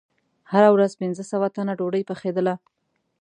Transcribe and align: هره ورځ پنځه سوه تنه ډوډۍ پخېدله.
هره 0.51 0.69
ورځ 0.75 0.91
پنځه 1.01 1.23
سوه 1.31 1.47
تنه 1.55 1.73
ډوډۍ 1.79 2.03
پخېدله. 2.11 2.53